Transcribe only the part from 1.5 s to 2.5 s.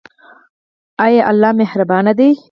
مهربان دی؟